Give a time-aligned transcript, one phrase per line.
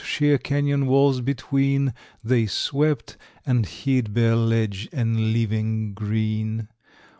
[0.03, 1.93] Sheer canyon walls between
[2.23, 6.69] They swept, and hid bare ledge and living green.